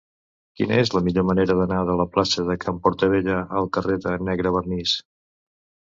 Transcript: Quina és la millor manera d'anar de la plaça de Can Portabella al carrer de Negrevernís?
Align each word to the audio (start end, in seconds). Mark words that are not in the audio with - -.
Quina 0.59 0.79
és 0.83 0.91
la 0.93 1.01
millor 1.07 1.25
manera 1.31 1.57
d'anar 1.59 1.77
de 1.89 1.99
la 2.01 2.07
plaça 2.15 2.47
de 2.49 2.57
Can 2.63 2.79
Portabella 2.87 3.39
al 3.61 3.69
carrer 3.77 3.99
de 4.07 4.19
Negrevernís? 4.31 4.97